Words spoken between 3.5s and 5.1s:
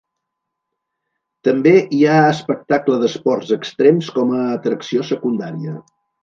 extrems com a atracció